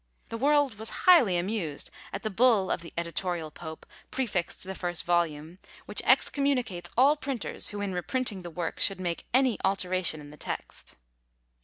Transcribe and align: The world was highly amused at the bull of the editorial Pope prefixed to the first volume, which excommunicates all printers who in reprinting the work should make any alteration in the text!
The 0.29 0.37
world 0.39 0.79
was 0.79 0.89
highly 1.05 1.37
amused 1.37 1.91
at 2.11 2.23
the 2.23 2.31
bull 2.31 2.71
of 2.71 2.81
the 2.81 2.91
editorial 2.97 3.51
Pope 3.51 3.85
prefixed 4.09 4.63
to 4.63 4.67
the 4.67 4.73
first 4.73 5.03
volume, 5.03 5.59
which 5.85 6.01
excommunicates 6.05 6.89
all 6.97 7.15
printers 7.15 7.69
who 7.69 7.81
in 7.81 7.93
reprinting 7.93 8.41
the 8.41 8.49
work 8.49 8.79
should 8.79 8.99
make 8.99 9.27
any 9.31 9.59
alteration 9.63 10.19
in 10.19 10.31
the 10.31 10.37
text! 10.37 10.95